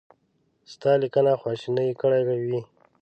ستا 0.71 0.91
لیکنه 1.01 1.31
خواشینی 1.41 1.89
کړی 2.01 2.21
وي. 2.47 2.59